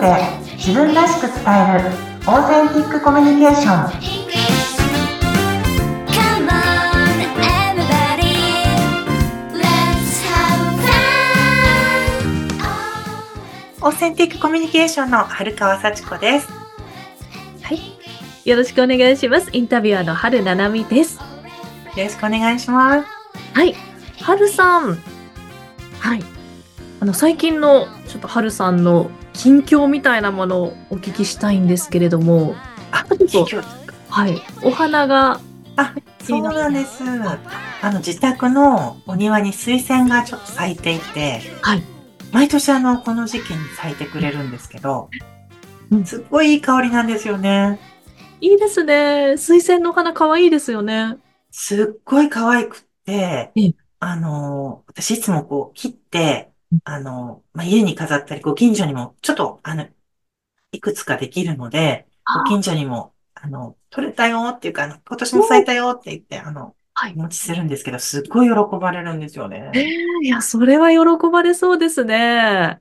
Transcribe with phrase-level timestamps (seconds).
[0.00, 0.14] ドで
[0.56, 1.90] 自分らしく伝える
[2.26, 4.08] オーセンティックコミュニケーション.
[13.80, 16.48] オーセンティックコミュニケーションの春川幸子です
[17.62, 17.80] はい。
[18.44, 19.50] よろしくお願いします。
[19.52, 21.16] インタビュアーの春七海です。
[21.16, 21.22] よ
[22.04, 23.08] ろしくお願いします
[23.54, 23.74] はい。
[24.20, 24.98] 春さん。
[26.00, 26.22] はい。
[27.00, 32.56] あの、最近の、ちょっと春さんの近況みたいなものをお聞きしたいんですけれども、
[32.90, 33.46] あちょ
[34.08, 34.42] はい。
[34.64, 35.40] お花が、
[35.76, 37.04] あそうなんです。
[37.04, 41.40] あの自宅のお庭に水仙がちょっと咲いていて。
[41.62, 41.82] はい。
[42.32, 45.08] 毎年あのこの時期に咲いてくれるんですけど。
[45.92, 46.04] うん。
[46.04, 47.78] すっごいいい香りなんですよね。
[48.40, 49.36] いいですね。
[49.36, 51.16] 水仙のお花可愛いですよね。
[51.52, 53.12] すっごい可愛くって。
[53.12, 59.86] ええ、あの、私いつもこう切ってうん、あの、まあ、家に飾ったり、ご近所にも、ちょっと、あの、
[60.72, 69.70] いくつかできるので、ご近所にも、あの、取れたよっていうか、あの今年も咲いたよって言って、あの、はいお持ちするんですけど、すっごい喜ばれるんですよね。
[69.72, 69.88] ええ
[70.24, 72.80] いや、それは喜ばれそうですね。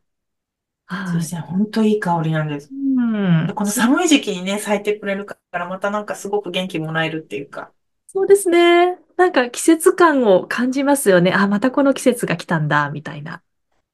[0.88, 1.21] はい。
[1.21, 2.69] そして、ほんといい香りなんです。
[2.71, 3.53] うんで。
[3.53, 7.71] この寒い時期にね、咲いてくれるから、またなんかすごく元気もらえるっていうか。
[8.08, 8.97] そうですね。
[9.17, 11.33] なんか季節感を感じますよね。
[11.33, 13.43] あ、またこの季節が来たんだ、みたいな。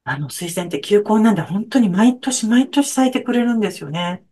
[0.04, 4.24] あの、水仙って球根なんで、本当に毎年毎年咲いてくれるんですよね。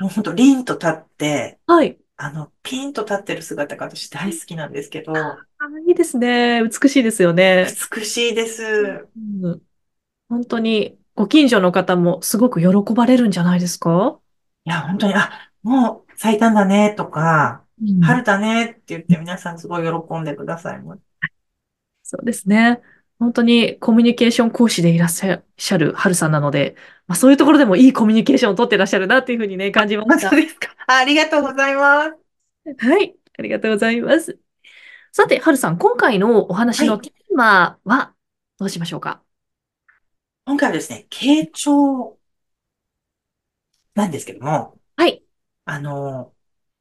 [0.00, 1.98] もう本当、凛と立って、はい。
[2.16, 5.46] あの、ピーンと立ってる姿が私大好きなんですけど、あ、
[5.86, 6.62] いいですね。
[6.62, 7.66] 美しいですよね。
[7.94, 9.06] 美しいです。
[9.42, 9.62] うん、
[10.28, 14.18] 本当に、ご近所の方もすごく喜ばれるんじゃないですか？
[14.64, 21.02] いや、本当に、あ、もう咲いたんだね、とか、うん春だねって言って皆さんすごい喜んでくださいます。
[22.02, 22.80] そうですね。
[23.20, 26.74] 本当にコミュニケーション講師でいらっしゃる春さんなので、
[27.06, 30.46] まあ、そういうところでもいいコミュニケーションを取ってらっしゃるなっていうふうにね、感じました本当。
[30.46, 32.14] ですかあありがとうございます。
[32.78, 33.14] はい。
[33.38, 34.38] ありがとうございます。
[35.12, 38.14] さて、春さん、今回のお話のはいテーマは
[38.58, 39.22] どうしましょうか？
[40.46, 42.18] 今回はですね、傾聴
[43.94, 45.22] なんですけども、はい。
[45.66, 46.32] あの、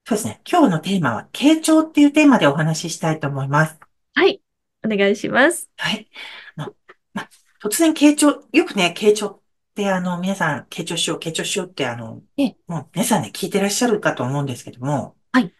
[0.06, 3.78] そうですね、今日のテーマは、傾聴っていうテーマでお話ししたいと思います。
[4.16, 4.42] はい。
[4.86, 5.70] お願いします。
[5.78, 6.08] はい。
[6.56, 6.76] あの
[7.14, 7.28] ま、
[7.62, 9.40] 突然、傾聴、よくね、傾聴っ
[9.76, 15.54] て、あの、皆さん、傾聴しよう、傾聴しようって、あの、ええもう皆さんね、聞いてらっしゃるかと思うんですけども、はい。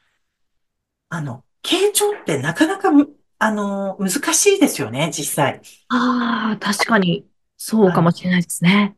[1.10, 3.10] あの、傾聴ってなかなかむ、
[3.40, 5.62] あの、難しいですよね、実際。
[5.90, 8.96] ああ、確かに、そうかもしれないですね。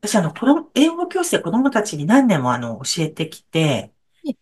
[0.00, 3.92] 私、あの、子供、英語教室で子供たちに何年も、あの、教えてきて
[4.26, 4.36] ええ、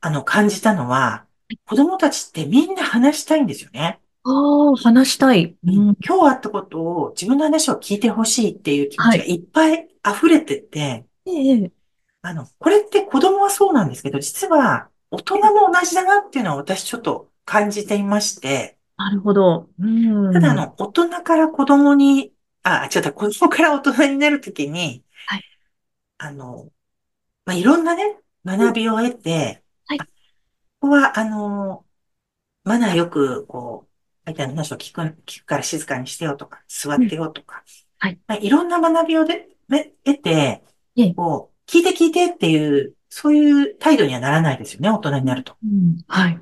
[0.00, 1.26] あの、感じたのは、
[1.64, 4.00] 子供たちってみんな話したいんですよね。
[4.28, 5.56] ああ、話したい。
[5.64, 5.96] うん。
[6.04, 11.72] 今日あったことを、自分の話を聞いてほしいっていう気持ちがはいっぱい溢れてて、ええ、
[12.22, 19.68] あの、これって子供はそうなんですけど、実は大人も同じだなっていうのは私ちょっと感じていまして、なるほど。
[19.78, 20.32] うん。
[20.32, 22.32] ただあの、大人から子供に、
[22.62, 25.42] あ、違った、子供から大人になるときに、はい
[26.18, 26.70] あの、
[27.44, 30.04] まあ、いろんなね、学びを得て、はいあ
[30.80, 31.84] ここは、あの、
[32.64, 33.95] マナーよく、こう、
[34.26, 37.62] 相手の話を聞く、聞くから静かにしてよとか、座ってよとか、
[37.98, 40.62] はいまあ、いろんな学びをで、め得て、
[40.96, 45.56] ええこう、聞いて聞いてっていう、そういう態度にはならないですよね、大人になると。
[45.64, 45.98] うん。
[46.08, 46.38] はい。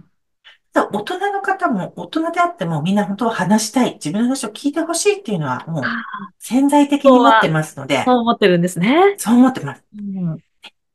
[0.75, 6.03] 大人の方も、大人であってもみんな本当は話したい、自分の話を聞いてほしいっていうのはもうあ
[6.41, 9.15] 潜在的に持ってますのであ、、そう思ってるんですね。
[9.19, 9.85] そう思ってます。
[9.97, 10.39] うん。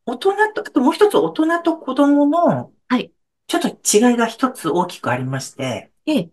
[0.06, 3.12] 大人と、あともう一つ大人と子供の、はい
[3.48, 6.30] ちょっと違いが一つ大きくありまして、ええ。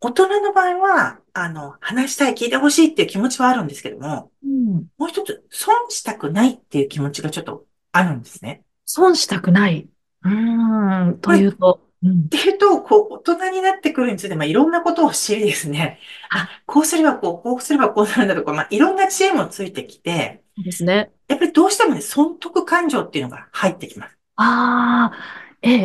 [0.00, 4.86] 大人の場合は、あの、話したい、聞いてほしいっていう気持ちはあるんですけども、うん。
[4.96, 8.62] もう一つ、損したくないっていう気持ちがちょっとあるんですね。
[8.84, 9.88] 損したくない。
[10.24, 11.18] うーん。
[11.20, 11.80] というと。
[12.02, 12.28] うんっ。
[12.28, 15.98] ていうと、こう、大人になってくるについて、まあ、いろんなことを知りですね。
[16.30, 21.10] あ、こうすればこう、こうすればこうなるんだとか、まあ、いろんな知恵もついてきて、ですね。
[21.28, 24.16] やっぱりどうしてもね、損得感情っていうのが入ってきます。
[24.36, 25.18] ああ、
[25.62, 25.78] ええ、え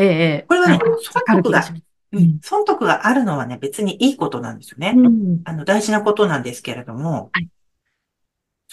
[0.43, 0.45] え。
[0.47, 1.63] これはねなんかわかる気が。
[2.13, 2.39] うん。
[2.41, 4.93] 損得があるのはね、別にいいことなんですよね。
[4.95, 5.41] うん。
[5.43, 7.49] あの、大事なことなんですけれども、はい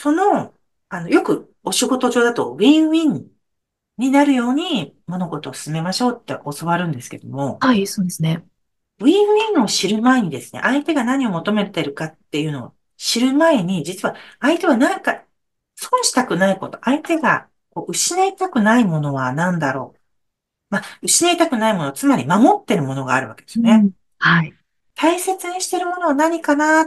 [0.01, 0.55] その、
[0.89, 3.27] あの、よくお仕事上だと、ウィンウィン
[3.99, 8.43] になるように物事を進めましょうって教わるんですけども、はい、そうですね。
[8.99, 15.23] ウィンウィンを知る前にですね、相手が何を求めてるかっていうのを知る前に、実は相手は何か
[15.75, 20.00] 損したくないこと、相手がこう失いたくないものは何だろう。
[20.71, 23.73] まあ、失いたくないもの、つまり守ってるものがあるわけですよね。
[23.75, 24.57] うんはい。
[24.95, 26.87] 大切にしてるものは何かなっ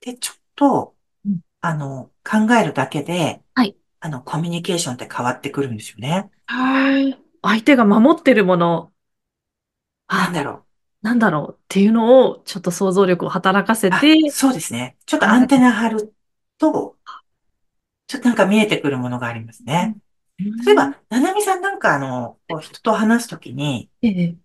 [0.00, 6.30] てちょっとうん、あの、考えるだけで、はいあの、コミュニケーションって変わってくるんですよね。
[6.46, 7.18] はい。
[7.42, 8.92] 相手が守ってるもの、
[10.08, 10.66] あ、なんだろう。
[11.02, 14.96] なんだろうっていうのを、ちょっと想像力を働かせあ、て、そうですね。
[15.06, 16.14] ちょっとアンテナ張る
[16.58, 16.98] と、
[18.08, 19.96] ちょっとなんか見えてくるものがありますね。
[20.38, 24.36] 例えば、ななみさんなんかあの、こう人と話すときに、ええ、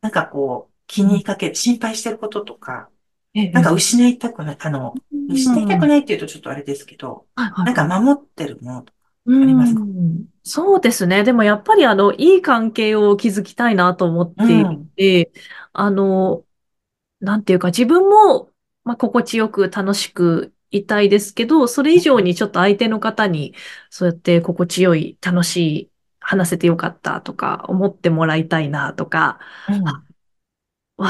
[0.00, 2.90] なんかこう、気にかけ、心配してることとか、
[3.34, 4.94] ええ、なんか失いたくない、あの、
[5.28, 7.66] 失いたくないっていうとちょっとあれですけど、はいはい。
[7.66, 9.80] なんか守ってるものとかうりますか？
[9.80, 11.22] んそうですね。
[11.22, 15.32] でもやっぱりあの、いい関係を築きたいなと思っていて、
[15.72, 16.44] あの、
[17.20, 18.50] なんていうか自分も、
[18.84, 23.54] まあ、心地よく楽しくいたいですけど、それ以上にちょっと相手の方に、
[23.90, 25.90] そうやって心地よい、楽しい、
[26.20, 29.38] 話せてよかったとか、思ってもらいたいなとか、
[29.68, 29.84] うん。
[29.84, 30.04] は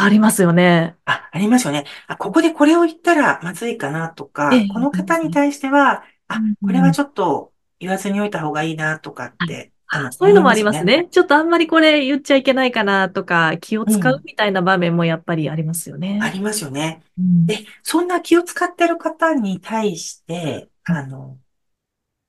[0.04, 0.96] ありますよね。
[1.04, 1.84] あ、ありますよね。
[2.06, 9.72] あ、ここでこれを言ったらまずいかなとかええ、この方に対しては、あうん、これはちょっと言わずにおいた方がいいなとかって、
[10.10, 11.08] そういうのもありますね。
[11.10, 16.18] ちょっとあんまりこれ言っちゃいけないかなとか、気を使ううんみたいな場面もやっぱりありますよね。
[16.22, 17.02] ありますよね。
[17.18, 21.38] うんで、そんな気を使ってる方に対して、あの、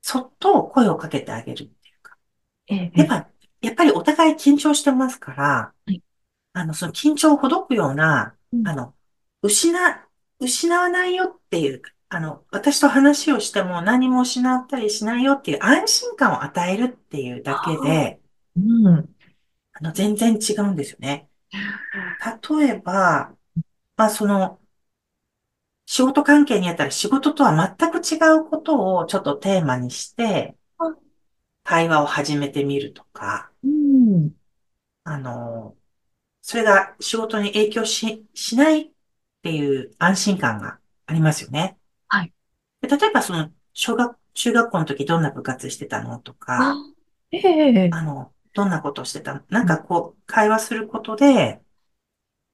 [0.01, 2.17] そっと声をかけてあげるっていうか。
[2.67, 3.27] ええやっぱ、
[3.61, 6.01] やっぱりお互い緊張してますから、はい
[6.53, 8.93] あの、その緊張をほどくような、うんあの、
[9.41, 9.73] 失、
[10.39, 11.81] 失わないよっていう、
[12.13, 18.21] あの、私と話をしても何も失ったりしないよっていう安心感を与えるっていうだけで、
[18.55, 19.15] うん。
[19.73, 21.27] あの、全然違うんですよね。
[22.59, 23.35] 例えば、
[23.97, 24.59] まあ、その、
[25.87, 30.95] 仕事関係にあったら仕事とは全く違うことをちょっとテーマにしてあ、
[31.63, 34.31] 会話を始めてみるとか、うん。
[35.03, 35.75] あの、
[36.43, 38.91] それが仕事に影響し、しないっ
[39.41, 41.79] ていう安心感がありますよね。
[42.87, 46.75] 例えばその、小学、中学校の時どんな部活してたのとあか、、
[47.31, 49.41] ええあの、どんなことをしてたの？
[49.49, 51.61] なんかこう、会話することで、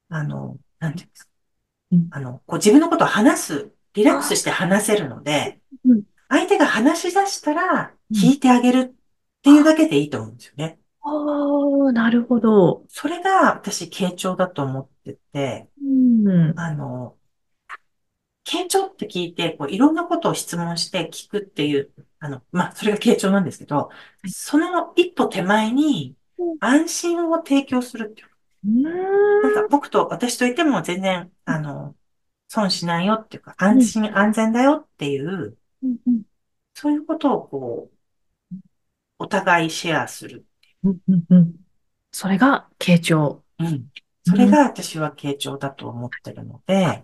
[0.09, 1.29] あの、なんていうんですか？
[1.91, 2.07] うん。
[2.11, 8.93] あの、こう自分のことを話す、リラックスして話せるのでうん、相手が話し出したらうん聞いてあげるっ
[9.41, 10.79] ていうだけでいいと思うんですよね。
[11.01, 11.09] あ
[11.89, 12.85] あ、なるほど。
[12.87, 16.59] それが私、傾聴だと思ってて、うん。
[16.59, 17.15] あの、
[18.45, 23.89] 傾聴って聞いて、こういろんなことを質問して聞くっていう、あの、まあ、それが傾聴なんですけど、
[24.27, 26.57] その一歩手前にうん。
[26.61, 28.29] 安心を提供するっていう。
[29.43, 31.95] なんか僕と、私といても全然、あの、
[32.47, 36.21] 損しないよっていうか、安心安全だよっていう、うんうん。
[36.73, 37.91] そういうことをこ
[38.51, 38.55] う、
[39.19, 40.45] お互いシェアする。
[40.83, 41.55] うんうんうん。
[42.11, 43.43] それが傾聴。
[43.59, 43.89] うん。
[44.25, 47.03] それが私は傾聴だと思ってるので、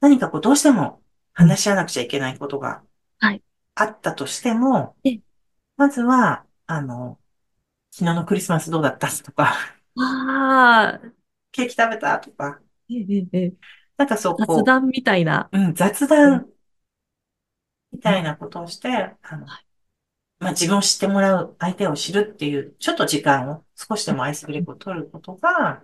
[0.00, 1.02] 何かこうどうしても
[1.32, 2.82] 話し合わなくちゃいけないことが
[3.18, 3.42] はい。
[3.74, 5.20] あったとしてもえ、
[5.76, 7.18] まずは、あの、
[7.90, 9.08] 昨日のクリスマスどうだった？
[9.08, 9.54] とか、
[9.98, 11.12] ああ、
[11.52, 12.18] ケーキ食べた？
[12.18, 12.60] とか、
[12.90, 13.52] ええええ
[13.96, 15.48] なんかそう、こう、雑談みたいな。
[15.52, 16.48] うん、雑談
[17.92, 18.88] みたいなことをして、
[19.22, 19.46] あの、
[20.38, 25.82] まあ、自分を知ってもらう、相手を知るっていう、ちょっと時間を、少しでもアイスブレイクを取ることが、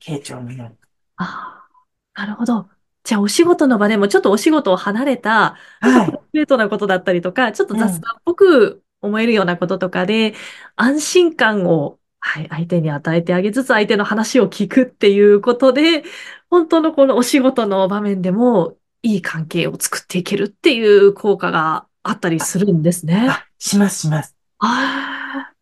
[0.00, 0.78] 傾聴になる。
[1.16, 1.66] あ
[2.14, 2.68] あ、なるほど。
[3.04, 6.12] じゃあ、お仕事の場でも、ちょっとお仕事を離れた、はい。
[6.12, 10.34] ライベートなことだったりとか、ちょっと雑談っぽく思えるようなこととかで、
[10.76, 16.04] 安心感を、はい、相手に与えてあげつつ、相手の話を聞くっていうことで、
[16.48, 23.26] 本当のこのお仕事の場面でも、いい関係を作っていけるっていう効果があったりするんですね。
[23.28, 24.36] あ、します、します。
[24.58, 25.54] ああ、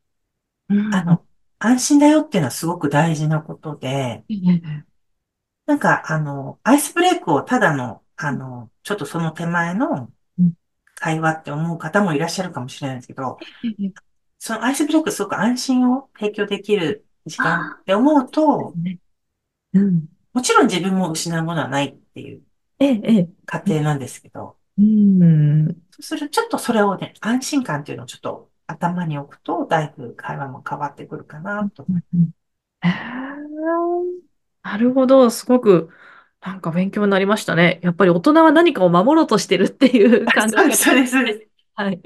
[0.68, 0.94] うん。
[0.94, 1.24] あの、
[1.58, 4.84] 安心だよっていうのはすごく大事なことで、ええ
[5.70, 10.54] なんか、あの、アイスブレイクをただの、あの、ちょっとその手前のうん
[10.96, 13.92] 会話って思う方もいらっしゃるかもしれないですけど、ええ
[14.40, 18.98] そのアイスブレイクすごく安心を提供できる時間って思うと、ね
[19.72, 20.08] うん。
[20.32, 22.42] もちろん自分も失うものはないっていう。
[23.46, 25.68] 過程なんですけど、うん。
[25.90, 31.86] そうする、ちょっとそれをね、安心感っていうのをちょっと頭に置くと、だいぶ会話も変わってくるかなと。
[32.82, 34.29] へえ
[34.62, 35.30] なるほど。
[35.30, 35.90] すごく、
[36.40, 37.80] なんか勉強になりましたね。
[37.82, 41.00] やっぱり大人は何かを守ろうとしてるっていう考えそうです、そう方。
[41.00, 41.50] です、そうです。
[41.74, 42.00] はい。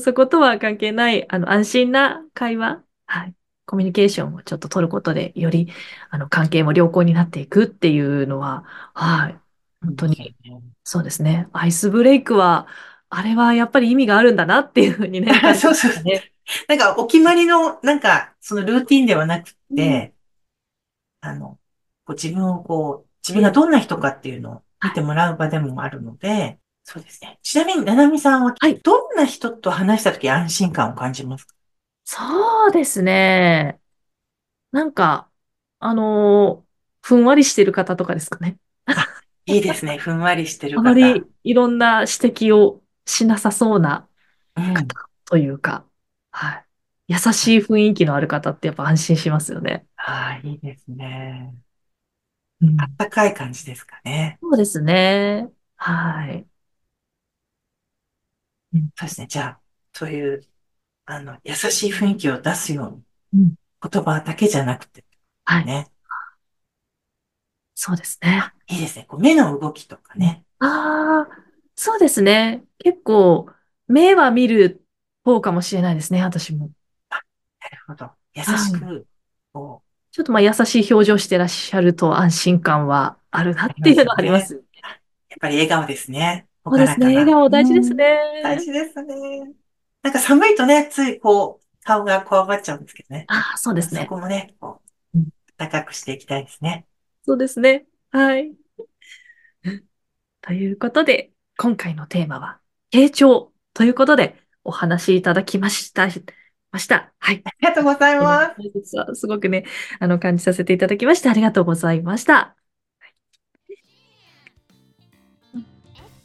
[0.00, 3.34] そことは関係ない、あの、安心な会話、はい。
[3.66, 5.68] コミュニケーションをちょっと取ることで、より、
[6.10, 9.40] あの、関係も良好になっていくっていうのは、はい。
[9.82, 10.36] 本当に、
[10.84, 11.48] そうですね。
[11.52, 12.66] アイスブレイクは、
[13.10, 16.32] あれはやっぱり意味があるんだなっていうふうにね、感 じそうそうましたね。
[16.68, 20.14] なんか、お決まりの、なんか、そのルーティンではなくて、
[21.26, 21.58] あの、
[22.04, 27.38] こう自分をこう、自分がどんな人かっていうのを見てもらう場でもあるので、そうですね。
[27.42, 31.54] ちなみに、ななみさんは、はいどんな人と話したとき安心感を感じますか？
[32.04, 33.80] そうですね。
[34.72, 35.30] なんか、
[35.78, 36.66] あのー
[37.02, 38.56] ふんわりしてる方とかですかね。
[39.46, 39.96] いいですね。
[40.02, 40.80] ふんわりしてる方。
[40.80, 42.12] あまりいろんな指
[42.48, 44.08] 摘をしなさそうな
[44.56, 44.74] うん。
[45.24, 45.84] というか、
[46.32, 46.64] はい。
[47.08, 49.86] 優しい雰囲気のある方ってやっぱ安心しますよね。
[50.06, 51.54] ああ、いいですね。
[52.60, 54.38] うんあったかい感じですかね。
[54.42, 55.50] そうですね。
[55.76, 56.46] はい。
[58.96, 59.26] そうですね。
[59.28, 59.60] じゃあ、
[59.92, 60.42] そういう、
[61.06, 65.04] あの、優しい雰囲気を出すように、うん言葉だけじゃなくて、
[65.44, 65.66] はい。
[65.66, 65.90] ね。
[67.74, 68.52] そうですね。
[68.68, 69.06] いいですね。
[69.08, 70.44] こう目の動きとかね。
[70.58, 71.44] ああ、
[71.74, 72.64] そうですね。
[72.78, 73.50] 結構、
[73.86, 74.84] 目は見る
[75.24, 76.70] 方かもしれないですね、私も。
[77.60, 78.10] なるほど。
[78.34, 79.06] 優しく、
[79.52, 79.82] こ
[80.16, 84.54] ちょっとまあ優しい表情してらっしゃると安心感はあるなっていうのはあります。
[84.54, 86.46] う、やっぱり笑顔ですね。
[86.64, 87.06] そうですね。
[87.08, 88.18] 笑顔大事ですね。
[88.36, 89.14] うん大事ですね。
[90.02, 93.26] なんか寒いとね、ついこう、顔がこわばっちゃうんですけどね。
[93.28, 94.04] ああ、そうですね。
[94.04, 94.80] そこもね、こ
[95.14, 96.86] う、うん高くしていきたいですね。
[97.26, 97.84] そうですね。
[98.10, 98.54] はい。
[100.40, 102.58] ということで、今回のテーマは、
[102.90, 106.08] 傾聴ということで、お話しいただきました。
[106.76, 107.12] ました。
[107.18, 107.42] はい。
[107.44, 108.54] ありがとうございま
[108.84, 109.20] す。
[109.20, 109.64] すごくね、
[109.98, 112.54] あの、感じさせていただきまして、ありがとうございました。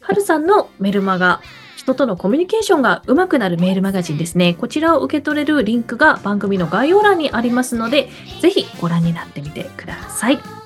[0.01, 1.41] はるさんのメルマガ、
[1.77, 4.55] 人とのコミュニケーションが上手くなるメールマガジンですね。
[4.55, 8.09] こちらを受け取れるリンクが番組の概要欄にありますので、
[8.41, 10.60] ぜひご覧になってみてください。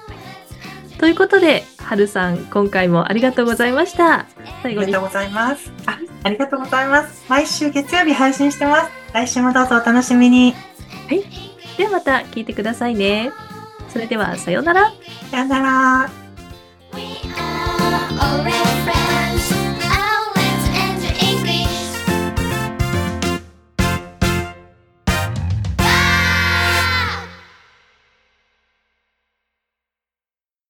[1.06, 4.22] ということで、はるさん、今回もありがとうございました。
[4.22, 4.28] あ
[4.64, 5.72] 最後にりがとうございます。
[5.86, 7.24] あ、ありがとうございます。
[7.30, 8.92] 毎週月曜日配信してます。
[9.14, 10.56] 来週もどうぞお楽しみに。
[11.78, 13.32] ではまた聞いてくださいね。
[13.90, 14.94] それでは、さようなら。
[15.30, 16.25] さよなら。